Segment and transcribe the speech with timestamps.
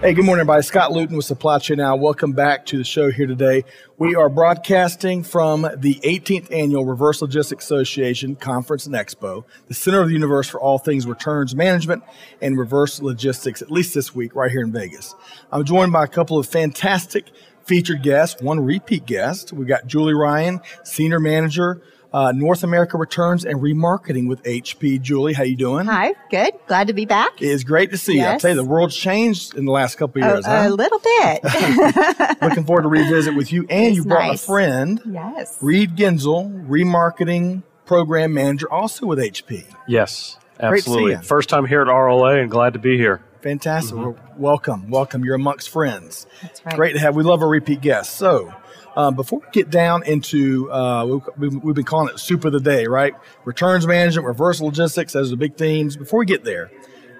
[0.00, 0.62] Hey, good morning, everybody.
[0.62, 1.96] Scott Luton with Supply Chain Now.
[1.96, 3.64] Welcome back to the show here today.
[3.96, 10.00] We are broadcasting from the 18th annual Reverse Logistics Association Conference and Expo, the center
[10.00, 12.04] of the universe for all things returns management
[12.40, 15.16] and reverse logistics, at least this week, right here in Vegas.
[15.50, 17.32] I'm joined by a couple of fantastic
[17.64, 19.52] featured guests, one repeat guest.
[19.52, 25.00] We got Julie Ryan, Senior Manager uh, North America Returns and Remarketing with HP.
[25.00, 25.86] Julie, how you doing?
[25.86, 26.54] Hi, good.
[26.66, 27.40] Glad to be back.
[27.40, 28.22] It is great to see yes.
[28.22, 28.34] you.
[28.34, 30.46] I tell you, the world's changed in the last couple of years.
[30.46, 30.68] A, huh?
[30.68, 32.40] a little bit.
[32.42, 33.66] Looking forward to revisit with you.
[33.68, 34.42] And you brought nice.
[34.42, 35.00] a friend.
[35.04, 35.58] Yes.
[35.60, 39.64] Reed Ginzel, Remarketing Program Manager, also with HP.
[39.86, 41.16] Yes, absolutely.
[41.16, 43.22] First time here at RLA and glad to be here.
[43.42, 43.96] Fantastic.
[43.96, 44.40] Mm-hmm.
[44.40, 44.90] Welcome.
[44.90, 45.24] Welcome.
[45.24, 46.26] You're amongst friends.
[46.42, 46.74] That's right.
[46.74, 47.14] Great to have.
[47.14, 48.12] We love our repeat guests.
[48.12, 48.52] So,
[48.98, 52.58] um, before we get down into, uh, we've, we've, been calling it soup of the
[52.58, 53.14] day, right?
[53.44, 55.96] Returns management, reverse logistics, those are the big themes.
[55.96, 56.72] Before we get there,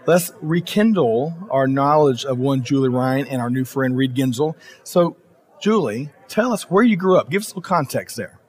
[0.04, 4.56] let's rekindle our knowledge of one Julie Ryan and our new friend Reed Ginzel.
[4.82, 5.16] So,
[5.62, 7.30] Julie, tell us where you grew up.
[7.30, 8.40] Give us a little context there.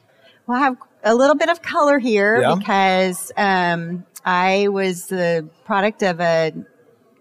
[0.47, 2.55] Well, I have a little bit of color here yeah.
[2.55, 6.51] because um, I was the product of a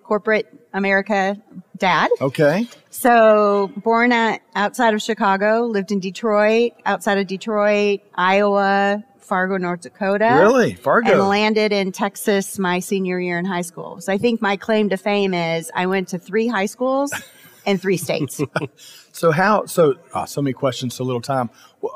[0.05, 1.37] corporate America
[1.77, 2.11] dad.
[2.21, 2.69] Okay.
[2.91, 9.83] So born at, outside of Chicago, lived in Detroit, outside of Detroit, Iowa, Fargo, North
[9.83, 10.39] Dakota.
[10.41, 10.75] Really?
[10.75, 11.13] Fargo.
[11.13, 14.01] And landed in Texas my senior year in high school.
[14.01, 17.13] So I think my claim to fame is I went to three high schools
[17.67, 18.41] in three states.
[19.13, 21.51] so how, so, oh, so many questions, so little time.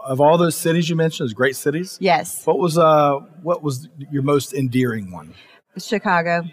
[0.04, 1.96] Of all those cities you mentioned, those great cities?
[2.00, 2.44] Yes.
[2.46, 5.34] What was, uh, what was your most endearing one?
[5.78, 6.44] Chicago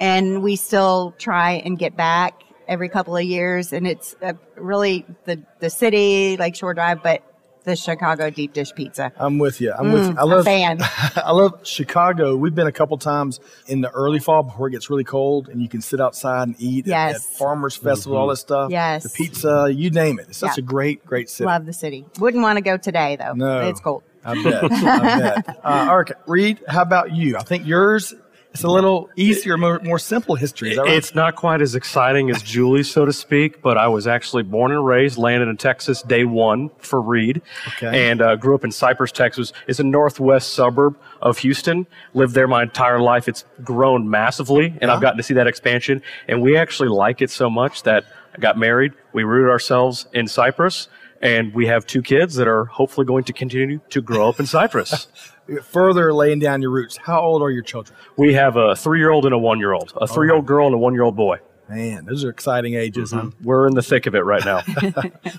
[0.00, 3.72] and we still try and get back every couple of years.
[3.72, 7.22] And it's uh, really the the city, Lakeshore Drive, but
[7.64, 9.12] the Chicago deep dish pizza.
[9.16, 9.72] I'm with you.
[9.72, 10.14] I'm mm, with you.
[10.18, 10.78] I love fan.
[11.16, 12.36] I love Chicago.
[12.36, 15.62] We've been a couple times in the early fall before it gets really cold, and
[15.62, 17.10] you can sit outside and eat yes.
[17.10, 18.22] at, at Farmers Festival, mm-hmm.
[18.22, 18.70] all this stuff.
[18.70, 20.26] Yes, the pizza, you name it.
[20.28, 20.62] It's such yeah.
[20.62, 21.46] a great, great city.
[21.46, 22.04] Love the city.
[22.18, 23.32] Wouldn't want to go today though.
[23.32, 24.02] No, it's cold.
[24.24, 24.64] I bet.
[24.64, 25.60] I bet.
[25.64, 27.36] Uh, all right, Reed, how about you?
[27.38, 28.14] I think yours
[28.54, 30.76] it's a little easier, more, more simple history.
[30.76, 30.88] Right?
[30.92, 34.70] It's not quite as exciting as Julie, so to speak, but I was actually born
[34.70, 38.08] and raised, landed in Texas day one for Reed, okay.
[38.08, 39.52] and uh, grew up in Cypress, Texas.
[39.66, 41.88] It's a northwest suburb of Houston.
[42.14, 43.26] Lived there my entire life.
[43.26, 44.94] It's grown massively, and yeah.
[44.94, 46.00] I've gotten to see that expansion.
[46.28, 48.04] And we actually like it so much that
[48.36, 48.92] I got married.
[49.12, 50.86] We rooted ourselves in Cypress,
[51.24, 54.46] and we have two kids that are hopefully going to continue to grow up in
[54.46, 55.08] Cypress.
[55.64, 57.96] further laying down your roots, how old are your children?
[58.16, 60.46] We have a three year old and a one year old, a three year old
[60.46, 61.38] girl and a one year old boy.
[61.68, 63.12] Man, those are exciting ages.
[63.12, 63.42] Mm-hmm.
[63.42, 64.62] We're in the thick of it right now.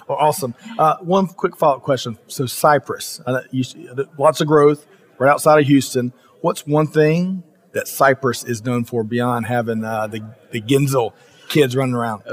[0.07, 0.56] well, awesome.
[0.78, 2.18] Uh, one quick follow up question.
[2.25, 3.63] So, Cypress, uh, you,
[4.18, 4.88] lots of growth
[5.19, 6.13] right outside of Houston.
[6.41, 7.44] What's one thing
[7.74, 11.13] that Cypress is known for beyond having uh, the, the Ginzel
[11.47, 12.24] kids running around?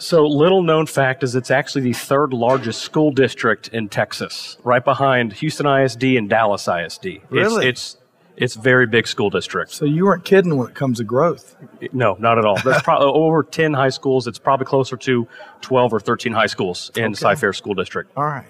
[0.00, 4.82] So, little known fact is it's actually the third largest school district in Texas, right
[4.82, 7.20] behind Houston ISD and Dallas ISD.
[7.28, 7.68] Really?
[7.68, 7.96] It's, it's
[8.40, 9.72] it's very big school district.
[9.72, 11.54] So you weren't kidding when it comes to growth.
[11.92, 12.58] No, not at all.
[12.64, 14.26] There's probably over 10 high schools.
[14.26, 15.28] It's probably closer to
[15.60, 17.14] 12 or 13 high schools in okay.
[17.14, 18.10] Cy-Fair School District.
[18.16, 18.46] All right.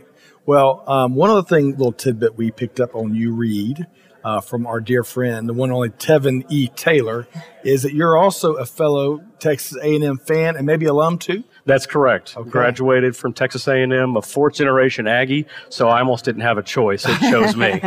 [0.47, 3.89] Well, um, one other thing, little tidbit we picked up on you, Reed,
[4.25, 6.69] uh, from our dear friend, the one only Tevin E.
[6.69, 7.27] Taylor,
[7.65, 11.45] is that you're also a fellow Texas A&M fan and maybe alum too.
[11.67, 12.37] That's correct.
[12.37, 12.51] Okay.
[12.51, 17.05] Graduated from Texas A&M, a fourth generation Aggie, so I almost didn't have a choice.
[17.07, 17.81] It chose me.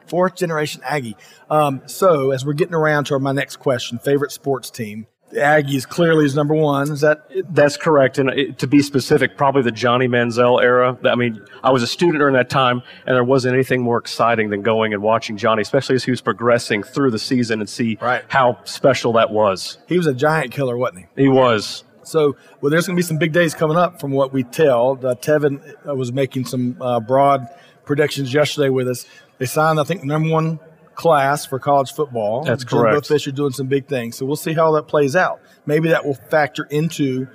[0.06, 1.16] fourth generation Aggie.
[1.50, 5.06] Um, so as we're getting around to my next question, favorite sports team.
[5.32, 6.90] Aggies clearly is number one.
[6.90, 7.26] Is that?
[7.48, 8.18] That's correct.
[8.18, 10.98] And it, to be specific, probably the Johnny Manziel era.
[11.04, 14.50] I mean, I was a student during that time, and there wasn't anything more exciting
[14.50, 17.98] than going and watching Johnny, especially as he was progressing through the season and see
[18.00, 18.24] right.
[18.28, 19.78] how special that was.
[19.86, 21.22] He was a giant killer, wasn't he?
[21.22, 21.84] He was.
[22.04, 24.92] So, well, there's going to be some big days coming up from what we tell.
[24.92, 27.46] Uh, Tevin uh, was making some uh, broad
[27.84, 29.06] predictions yesterday with us.
[29.38, 30.58] They signed, I think, number one
[30.94, 32.44] class for college football.
[32.44, 32.94] That's correct.
[32.94, 34.16] Jimbo Fisher doing some big things.
[34.16, 35.40] So we'll see how that plays out.
[35.66, 37.26] Maybe that will factor into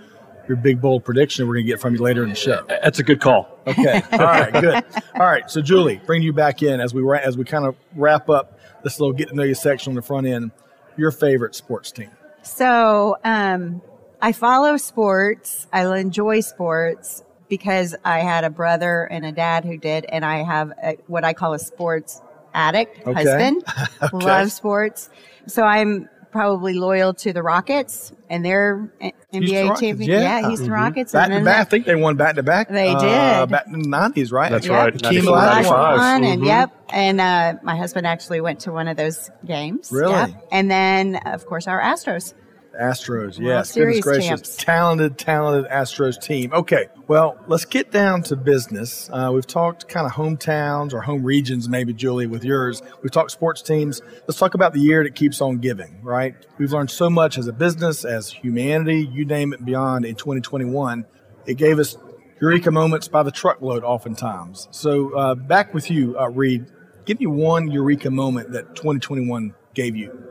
[0.47, 2.65] your big bold prediction we're going to get from you later in the show.
[2.67, 3.59] That's a good call.
[3.67, 4.01] Okay.
[4.13, 4.53] All right.
[4.53, 4.83] Good.
[5.15, 5.49] All right.
[5.49, 8.99] So Julie, bring you back in as we as we kind of wrap up this
[8.99, 10.51] little get to know you section on the front end.
[10.95, 12.09] Your favorite sports team.
[12.43, 13.81] So um,
[14.21, 15.67] I follow sports.
[15.71, 20.43] I enjoy sports, because I had a brother and a dad who did, and I
[20.43, 22.21] have a, what I call a sports
[22.57, 23.13] addict Okay.
[23.23, 23.63] husband.
[24.01, 24.25] Okay.
[24.25, 25.09] Love sports.
[25.47, 28.91] So I'm probably loyal to the Rockets and their
[29.33, 30.09] NBA Rockets, champion.
[30.11, 30.39] yeah.
[30.41, 30.47] Mm-hmm.
[30.49, 31.11] Houston Rockets.
[31.13, 31.59] Back and to then back.
[31.61, 32.67] I think they won back to back.
[32.69, 32.99] They uh,
[33.45, 33.51] did.
[33.51, 34.51] back in the nineties, right?
[34.51, 34.75] That's Yep.
[34.75, 34.93] right.
[34.93, 35.55] Hakeem 94, Olajuwon.
[35.55, 35.99] 95.
[35.99, 36.45] Olajuwon, and Mhm.
[36.45, 39.89] yep, and uh, my husband actually went to one of those games.
[39.91, 40.13] Really?
[40.13, 40.47] Yep.
[40.51, 42.33] And then, of course, our Astros.
[42.77, 43.73] Astros, World yes.
[43.73, 44.25] Goodness gracious.
[44.25, 44.55] champs.
[44.57, 46.53] Talented, talented Astros team.
[46.53, 49.09] Okay, well, let's get down to business.
[49.11, 52.81] Uh, we've talked kind of hometowns or home regions, maybe, Julie, with yours.
[53.01, 54.01] We've talked sports teams.
[54.27, 56.35] Let's talk about the year that keeps on giving, right?
[56.57, 61.05] We've learned so much as a business, as humanity, you name it, beyond in 2021.
[61.45, 61.97] It gave us
[62.39, 64.67] eureka moments by the truckload, oftentimes.
[64.71, 66.67] So, uh, back with you, uh, Reed.
[67.05, 70.27] Give me one eureka moment that 2021 gave you.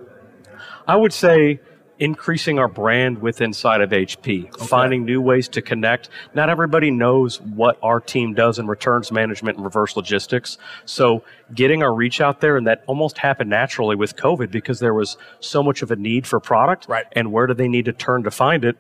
[0.86, 1.60] I would say
[1.98, 6.08] increasing our brand with inside of HP, finding new ways to connect.
[6.34, 10.58] Not everybody knows what our team does in returns management and reverse logistics.
[10.84, 11.22] So
[11.54, 15.16] getting our reach out there, and that almost happened naturally with COVID because there was
[15.40, 16.86] so much of a need for product.
[16.88, 17.06] Right.
[17.12, 18.76] And where do they need to turn to find it?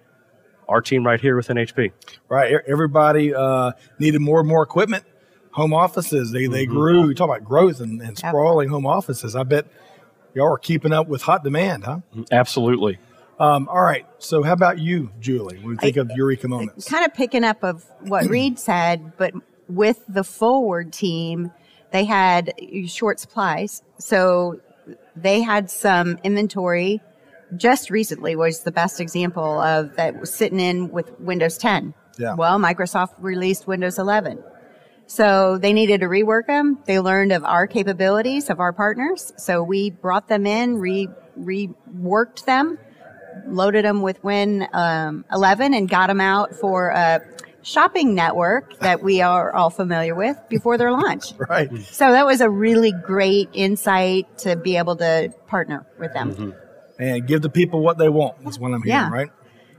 [0.68, 1.92] Our team right here within HP.
[2.28, 2.56] right?
[2.66, 5.04] Everybody uh, needed more and more equipment.
[5.52, 7.08] Home offices, they, they grew.
[7.08, 9.36] You talk about growth and, and sprawling home offices.
[9.36, 9.66] I bet
[10.34, 12.00] y'all are keeping up with hot demand, huh?
[12.30, 12.98] Absolutely.
[13.38, 14.06] Um, all right.
[14.18, 16.88] So, how about you, Julie, when we think of Eureka moments?
[16.88, 19.34] kind of picking up of what Reed said, but
[19.68, 21.52] with the forward team,
[21.90, 22.52] they had
[22.86, 23.82] short supplies.
[23.98, 24.60] So
[25.14, 27.00] they had some inventory
[27.56, 31.94] just recently was the best example of that was sitting in with Windows 10.
[32.18, 32.34] Yeah.
[32.34, 34.42] Well, Microsoft released Windows 11.
[35.06, 36.80] So they needed to rework them.
[36.86, 39.32] They learned of our capabilities of our partners.
[39.36, 42.78] So we brought them in, re, reworked them,
[43.46, 47.20] loaded them with Win um, 11 and got them out for a
[47.62, 51.32] shopping network that we are all familiar with before their launch.
[51.48, 51.68] Right.
[51.82, 56.54] So that was a really great insight to be able to partner with them.
[56.98, 59.10] And give the people what they want, is what I'm hearing, Yeah.
[59.10, 59.28] right?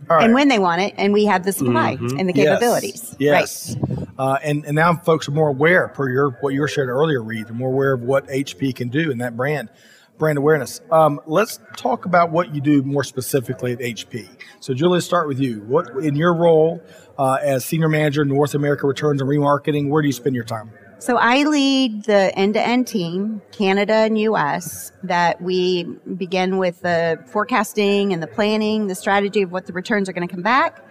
[0.07, 0.23] Right.
[0.23, 3.15] And when they want it, and we have the supply and the capabilities.
[3.19, 3.75] Yes.
[4.17, 7.47] Uh, and, and now folks are more aware, per your what you shared earlier, Reed,
[7.47, 9.69] they're more aware of what HP can do in that brand,
[10.17, 10.81] brand awareness.
[10.91, 14.27] Um, let's talk about what you do more specifically at HP.
[14.59, 15.61] So, Julie, start with you.
[15.61, 16.81] What in your role
[17.17, 20.71] uh, as senior manager, North America returns and remarketing, where do you spend your time?
[20.99, 25.83] So I lead the end-to-end team, Canada and US, that we
[26.15, 30.27] begin with the forecasting and the planning, the strategy of what the returns are going
[30.27, 30.83] to come back.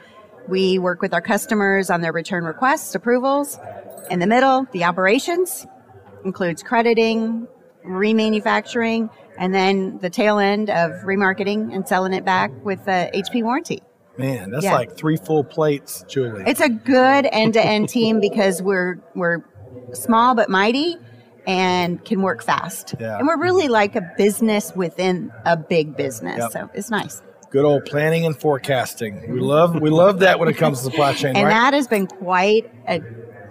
[0.46, 3.58] We work with our customers on their return requests, approvals.
[4.08, 5.66] In the middle, the operations
[6.24, 7.48] includes crediting,
[7.86, 13.42] remanufacturing, and then the tail end of remarketing and selling it back with the HP
[13.42, 13.82] warranty.
[14.18, 14.74] Man, that's Yeah.
[14.74, 16.44] like three full plates, Julie.
[16.46, 19.44] It's a good end-to-end team because we're we're
[19.92, 20.96] small but mighty
[21.46, 22.94] and can work fast.
[22.98, 23.18] Yeah.
[23.18, 26.38] And we're really like a business within a big business.
[26.38, 26.52] Yep.
[26.52, 27.22] So it's nice.
[27.50, 29.30] Good old planning and forecasting.
[29.32, 31.50] We love we love that when it comes to supply chain, And right?
[31.50, 33.00] that has been quite a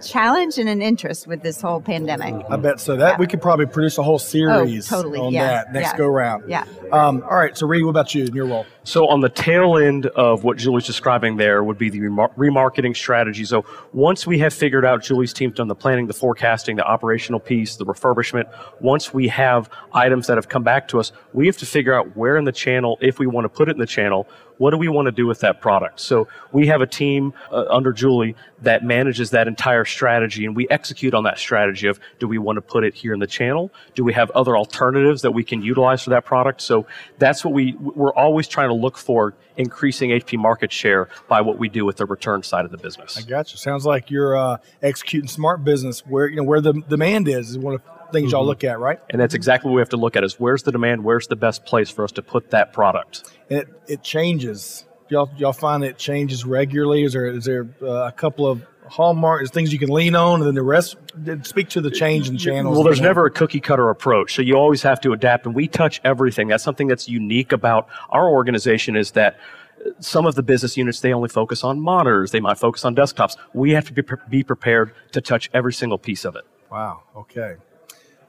[0.02, 2.44] challenge and an interest with this whole pandemic.
[2.50, 2.96] I bet so.
[2.96, 5.96] That we could probably produce a whole series Oh, totally, on yeah, that next yeah,
[5.96, 6.44] go round.
[6.48, 6.64] yeah.
[6.92, 7.56] Um, all right.
[7.56, 8.66] So, Reed, what about you in your role?
[8.84, 12.94] So on the tail end of what Julie's describing there would be the remar- remarketing
[12.96, 13.44] strategy.
[13.44, 17.40] So once we have figured out Julie's team's done the planning, the forecasting, the operational
[17.40, 18.44] piece, the refurbishment,
[18.80, 22.16] once we have items that have come back to us, we have to figure out
[22.16, 24.78] where in the channel, if we want to put it in the channel, what do
[24.78, 26.00] we want to do with that product?
[26.00, 30.66] So we have a team uh, under Julie that manages that entire strategy and we
[30.68, 33.70] execute on that strategy of do we want to put it here in the channel?
[33.94, 36.60] Do we have other alternatives that we can utilize for that product?
[36.60, 36.86] So
[37.18, 41.58] that's what we, we're always trying to look for increasing HP market share by what
[41.58, 43.16] we do with the return side of the business.
[43.18, 43.58] I got you.
[43.58, 47.58] Sounds like you're uh, executing smart business where you know where the demand is is
[47.58, 47.82] one of
[48.12, 49.00] things y'all look at, right?
[49.10, 51.36] And that's exactly what we have to look at is where's the demand, where's the
[51.36, 53.30] best place for us to put that product?
[53.50, 54.84] And it, it changes.
[55.08, 57.04] Y'all y'all find it changes regularly.
[57.04, 60.46] Is there is there uh, a couple of hallmarks, things you can lean on, and
[60.46, 60.96] then the rest
[61.42, 62.76] speak to the change in channels.
[62.76, 64.34] Well, there's never a cookie cutter approach.
[64.34, 66.48] So you always have to adapt and we touch everything.
[66.48, 69.38] That's something that's unique about our organization is that
[69.84, 72.30] uh, some of the business units, they only focus on monitors.
[72.30, 73.36] They might focus on desktops.
[73.54, 76.44] We have to be, pre- be prepared to touch every single piece of it.
[76.70, 77.02] Wow.
[77.16, 77.56] Okay.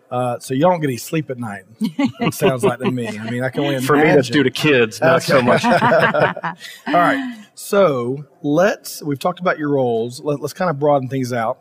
[0.09, 1.63] Uh, so you don't get any sleep at night.
[1.81, 3.07] It sounds like to me.
[3.07, 5.65] I mean, I can only For me, that's due to kids, not so much.
[5.65, 7.45] All right.
[7.55, 10.21] So let's, we've talked about your roles.
[10.21, 11.59] Let, let's kind of broaden things out.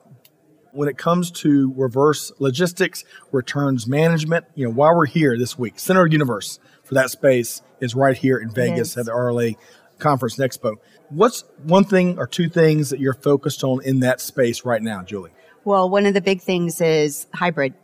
[0.72, 5.78] When it comes to reverse logistics, returns management, you know, while we're here this week,
[5.78, 8.98] Center of Universe for that space is right here in Vegas is.
[8.98, 9.56] at the RLA
[9.98, 10.76] Conference and Expo.
[11.08, 15.02] What's one thing or two things that you're focused on in that space right now,
[15.02, 15.30] Julie?
[15.64, 17.74] Well, one of the big things is hybrid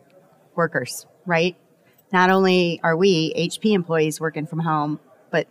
[0.55, 1.57] workers, right?
[2.13, 5.49] Not only are we HP employees working from home, but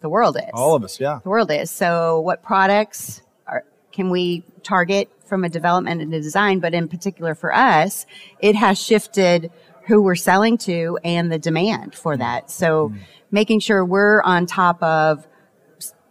[0.00, 0.50] the world is.
[0.52, 1.20] All of us, yeah.
[1.22, 1.70] The world is.
[1.70, 6.58] So, what products are, can we target from a development and a design?
[6.58, 8.06] But in particular for us,
[8.40, 9.50] it has shifted
[9.86, 12.50] who we're selling to and the demand for that.
[12.50, 12.98] So, mm.
[13.30, 15.26] making sure we're on top of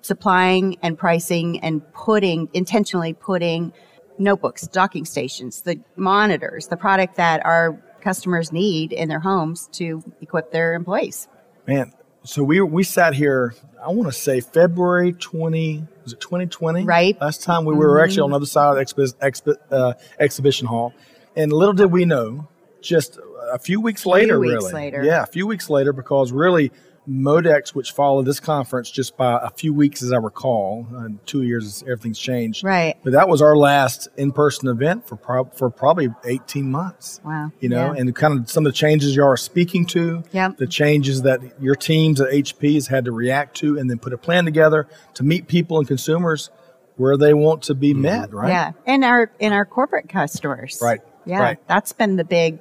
[0.01, 3.71] supplying and pricing and putting intentionally putting
[4.17, 10.03] notebooks, docking stations, the monitors, the product that our customers need in their homes to
[10.21, 11.27] equip their employees.
[11.67, 11.93] Man,
[12.23, 13.53] so we we sat here.
[13.83, 16.83] I want to say February twenty was it twenty twenty?
[16.83, 17.19] Right.
[17.19, 18.03] Last time we were mm-hmm.
[18.03, 20.93] actually on the other side of the expi- expi- uh, exhibition hall,
[21.35, 22.47] and little did we know,
[22.81, 23.19] just
[23.51, 25.03] a few weeks later, weeks really, later.
[25.03, 26.71] yeah, a few weeks later, because really
[27.09, 30.87] Modex, which followed this conference just by a few weeks, as I recall.
[30.95, 32.63] Uh, two years, everything's changed.
[32.63, 32.95] Right.
[33.03, 37.19] But that was our last in-person event for pro- for probably 18 months.
[37.23, 37.51] Wow.
[37.59, 37.99] You know, yeah.
[37.99, 40.23] and kind of some of the changes you are speaking to.
[40.31, 40.57] Yep.
[40.57, 44.13] The changes that your teams at HP has had to react to, and then put
[44.13, 46.51] a plan together to meet people and consumers
[46.97, 48.03] where they want to be mm-hmm.
[48.03, 48.33] met.
[48.33, 48.49] Right.
[48.49, 48.71] Yeah.
[48.85, 50.79] And our in our corporate customers.
[50.81, 51.01] Right.
[51.25, 51.39] Yeah.
[51.39, 51.67] Right.
[51.67, 52.59] That's been the big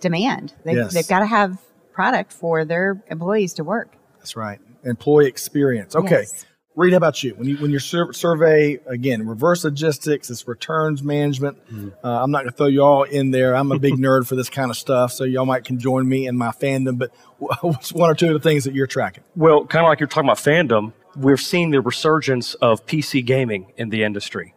[0.00, 0.54] demand.
[0.64, 0.92] They, yes.
[0.92, 1.60] They've got to have
[1.96, 3.96] product for their employees to work.
[4.18, 4.60] That's right.
[4.84, 5.96] Employee experience.
[5.96, 6.20] Okay.
[6.20, 6.44] Yes.
[6.76, 11.02] Reed how about you when you when your sur- survey again reverse logistics, it's returns
[11.02, 11.56] management.
[11.68, 11.88] Mm-hmm.
[12.06, 13.56] Uh, I'm not going to throw you all in there.
[13.56, 16.26] I'm a big nerd for this kind of stuff, so y'all might can join me
[16.26, 16.98] in my fandom.
[16.98, 17.12] But
[17.62, 19.24] what's one or two of the things that you're tracking?
[19.34, 23.72] Well, kind of like you're talking about fandom, we're seeing the resurgence of PC gaming
[23.78, 24.52] in the industry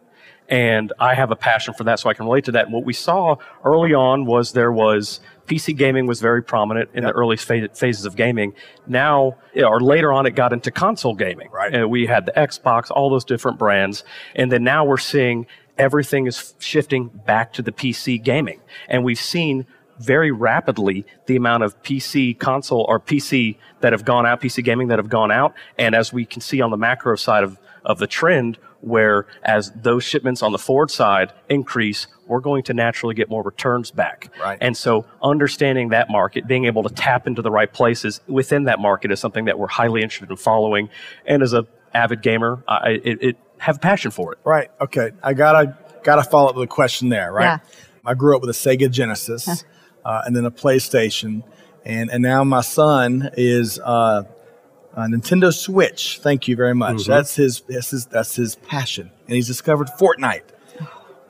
[0.50, 2.64] and I have a passion for that, so I can relate to that.
[2.64, 7.04] And what we saw early on was there was PC gaming was very prominent in
[7.04, 7.12] yep.
[7.12, 8.52] the early phases of gaming.
[8.86, 11.50] Now, or later on, it got into console gaming.
[11.52, 11.72] Right.
[11.72, 14.02] And we had the Xbox, all those different brands,
[14.34, 15.46] and then now we're seeing
[15.78, 19.66] everything is shifting back to the PC gaming, and we've seen
[20.00, 24.88] very rapidly the amount of PC console or PC that have gone out, PC gaming
[24.88, 27.98] that have gone out, and as we can see on the macro side of of
[27.98, 33.14] the trend where as those shipments on the Ford side increase, we're going to naturally
[33.14, 34.30] get more returns back.
[34.40, 34.58] Right.
[34.60, 38.78] And so understanding that market, being able to tap into the right places within that
[38.78, 40.88] market is something that we're highly interested in following.
[41.26, 44.38] And as a avid gamer, I it, it have a passion for it.
[44.44, 44.70] Right.
[44.80, 45.10] Okay.
[45.22, 47.32] I gotta gotta follow up with a question there.
[47.32, 47.44] Right.
[47.44, 47.58] Yeah.
[48.04, 49.64] I grew up with a Sega Genesis,
[50.04, 51.42] uh, and then a PlayStation,
[51.84, 54.22] and and now my son is uh,
[54.94, 56.18] uh, Nintendo Switch.
[56.22, 56.96] Thank you very much.
[56.96, 57.10] Mm-hmm.
[57.10, 57.60] That's his.
[57.68, 58.06] That's his.
[58.06, 60.42] That's his passion, and he's discovered Fortnite.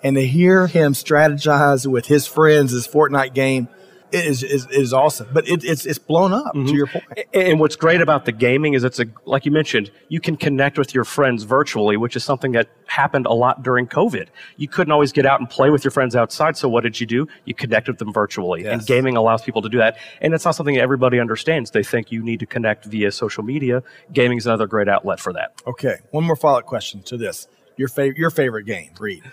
[0.02, 3.68] And to hear him strategize with his friends, his Fortnite game,
[4.12, 5.28] is, is, is awesome.
[5.32, 6.66] But it, it's, it's blown up mm-hmm.
[6.66, 7.04] to your point.
[7.32, 10.78] And what's great about the gaming is it's a, like you mentioned, you can connect
[10.78, 14.28] with your friends virtually, which is something that happened a lot during COVID.
[14.56, 16.56] You couldn't always get out and play with your friends outside.
[16.56, 17.28] So what did you do?
[17.44, 18.62] You connected with them virtually.
[18.64, 18.72] Yes.
[18.72, 19.96] And gaming allows people to do that.
[20.20, 21.70] And it's not something that everybody understands.
[21.70, 23.82] They think you need to connect via social media.
[24.12, 25.60] Gaming is another great outlet for that.
[25.66, 25.96] Okay.
[26.10, 27.46] One more follow up question to this.
[27.80, 29.24] Your, favorite your favorite game, Reed.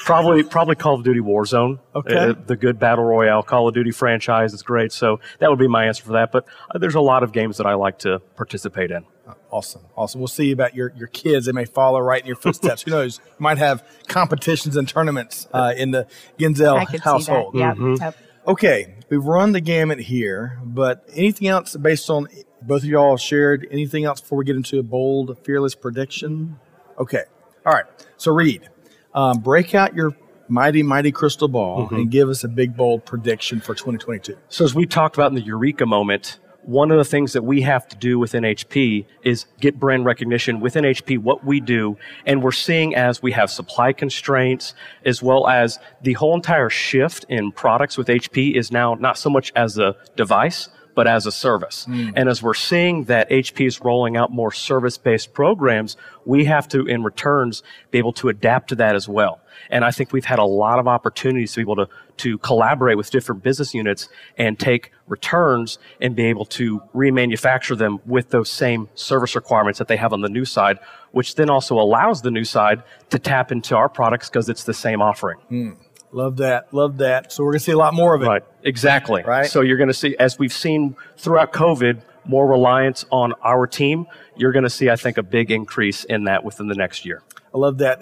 [0.05, 1.79] probably probably Call of Duty Warzone.
[1.95, 2.15] Okay.
[2.15, 4.93] Uh, the good battle royale Call of Duty franchise is great.
[4.93, 6.33] So that would be my answer for that.
[6.33, 9.05] But uh, there's a lot of games that I like to participate in.
[9.29, 10.21] Uh, awesome, awesome.
[10.21, 11.47] We'll see about your your kids.
[11.47, 12.83] They may follow right in your footsteps.
[12.83, 13.21] Who knows?
[13.25, 16.07] You might have competitions and tournaments uh, in the
[16.39, 17.55] Ginzel household.
[17.55, 17.75] Yeah.
[17.75, 18.03] Mm-hmm.
[18.03, 18.17] Yep.
[18.49, 22.27] Okay, we've run the gamut here, but anything else based on
[22.63, 23.69] both of y'all shared?
[23.71, 26.59] Anything else before we get into a bold, fearless prediction?
[26.99, 27.25] Okay.
[27.67, 27.85] All right.
[28.17, 28.69] So Reed,
[29.15, 30.15] um, break out your
[30.49, 31.95] mighty, mighty crystal ball mm-hmm.
[31.95, 34.37] and give us a big, bold prediction for 2022.
[34.49, 37.63] So, as we talked about in the Eureka moment, one of the things that we
[37.63, 41.97] have to do within HP is get brand recognition within HP, what we do.
[42.27, 47.25] And we're seeing as we have supply constraints, as well as the whole entire shift
[47.29, 51.33] in products with HP is now not so much as a device, but as a
[51.33, 51.87] service.
[51.89, 52.13] Mm.
[52.17, 56.69] And as we're seeing that HP is rolling out more service based programs, we have
[56.69, 59.41] to, in returns, be able to adapt to that as well.
[59.71, 62.97] And I think we've had a lot of opportunities to be able to, to collaborate
[62.97, 68.49] with different business units and take returns and be able to remanufacture them with those
[68.49, 70.79] same service requirements that they have on the new side,
[71.13, 74.75] which then also allows the new side to tap into our products because it's the
[74.75, 75.39] same offering.
[75.51, 75.77] Mm.
[76.13, 76.73] Love that.
[76.75, 77.33] Love that.
[77.33, 78.27] So we're going to see a lot more of it.
[78.27, 78.43] Right.
[78.65, 79.23] Exactly.
[79.23, 79.49] Right.
[79.49, 84.07] So you're going to see, as we've seen throughout COVID, more reliance on our team.
[84.37, 87.23] You're going to see, I think, a big increase in that within the next year.
[87.53, 88.01] I love that.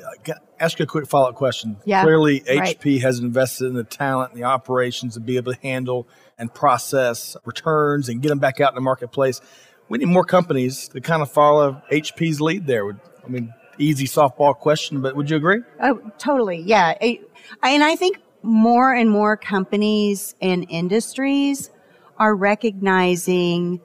[0.61, 1.77] Ask you a quick follow up question.
[1.85, 2.79] Yeah, Clearly, right.
[2.79, 6.53] HP has invested in the talent and the operations to be able to handle and
[6.53, 9.41] process returns and get them back out in the marketplace.
[9.89, 12.91] we need more companies to kind of follow HP's lead there.
[13.25, 15.63] I mean, easy softball question, but would you agree?
[15.81, 16.63] Oh, totally.
[16.63, 16.95] Yeah.
[17.01, 21.71] and I think more and more companies and industries
[22.19, 23.81] are recognizing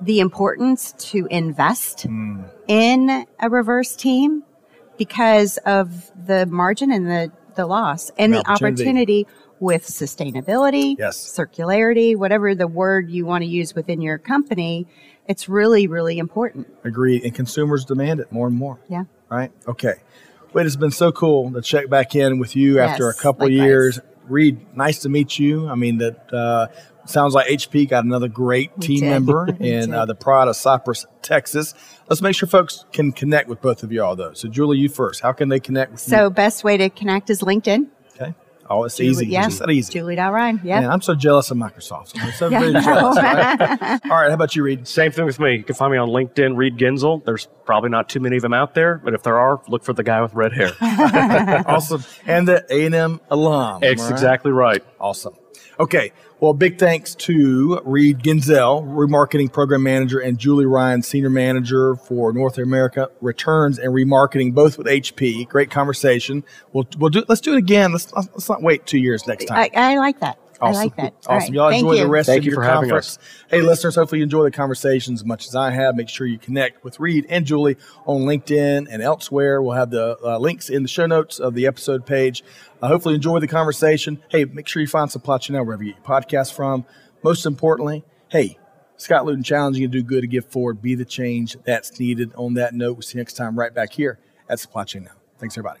[0.00, 2.48] the importance to invest mm.
[2.68, 4.44] in a reverse team
[4.96, 9.24] because of the margin and the, the loss and the, the opportunity.
[9.24, 9.26] opportunity.
[9.60, 11.18] with sustainability, yes.
[11.18, 14.86] circularity, whatever the word you want to use within your company.
[15.28, 16.66] It's really, really important.
[16.84, 17.22] Agreed.
[17.22, 18.80] And consumers demand it more and more.
[18.88, 19.04] Yeah.
[19.28, 19.52] Right?
[19.68, 19.94] Okay.
[20.54, 23.46] Wait, it's been so cool to check back in with you yes, after a couple
[23.46, 23.66] likewise.
[23.66, 24.00] years.
[24.26, 25.68] Reed, nice to meet you.
[25.68, 26.68] I mean, that uh,
[27.04, 29.10] sounds like HP got another great we team did.
[29.10, 31.74] member in uh, the Pride of Cypress, Texas.
[32.08, 34.32] Let's make sure folks can connect with both of y'all, though.
[34.32, 35.20] So, Julie, you first.
[35.20, 36.22] How can they connect with so you?
[36.22, 37.88] So, best way to connect is LinkedIn.
[38.70, 38.78] Okay.
[38.80, 39.26] Oh, it's Julie, easy.
[39.28, 39.44] Yeah.
[39.44, 39.92] Just that easy.
[39.92, 40.60] Julie Ryan.
[40.62, 40.80] Yeah.
[40.80, 42.12] Man, I'm so jealous of Microsoft.
[42.20, 43.16] I'm so very jealous.
[43.16, 43.60] Right?
[44.04, 44.28] All right.
[44.28, 44.86] How about you, Reed?
[44.86, 45.56] Same thing with me.
[45.56, 47.24] You can find me on LinkedIn, Reed Ginzel.
[47.24, 49.92] There's probably not too many of them out there, but if there are, look for
[49.92, 50.72] the guy with red hair.
[51.66, 52.04] awesome.
[52.26, 53.82] And the A&M alum.
[53.82, 54.12] It's right?
[54.12, 54.84] exactly right.
[55.00, 55.34] Awesome.
[55.80, 56.12] Okay.
[56.40, 62.32] Well, big thanks to Reed Ginzel, remarketing program manager, and Julie Ryan, senior manager for
[62.32, 65.48] North America returns and remarketing, both with HP.
[65.48, 66.44] Great conversation.
[66.72, 67.24] We'll, we'll do.
[67.28, 67.92] Let's do it again.
[67.92, 69.58] Let's let's not wait two years next time.
[69.58, 70.38] I, I like that.
[70.60, 70.80] Awesome.
[70.80, 71.14] I like that.
[71.26, 71.54] Awesome.
[71.54, 72.02] Y'all Thank enjoy you.
[72.04, 73.18] the rest Thank of you your for conference.
[73.48, 75.94] Hey, listeners, hopefully you enjoy the conversations as much as I have.
[75.94, 79.62] Make sure you connect with Reed and Julie on LinkedIn and elsewhere.
[79.62, 82.42] We'll have the uh, links in the show notes of the episode page.
[82.82, 84.20] Uh, hopefully enjoy the conversation.
[84.28, 86.84] Hey, make sure you find Supply Chain Now wherever you get your podcast from.
[87.22, 88.58] Most importantly, hey,
[88.96, 92.32] Scott Luton challenging you to do good, to give forward, be the change that's needed.
[92.36, 95.12] On that note, we'll see you next time right back here at Supply Chain Now.
[95.38, 95.80] Thanks, everybody.